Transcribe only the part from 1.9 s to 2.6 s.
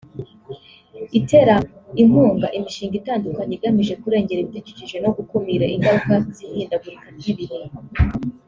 inkunga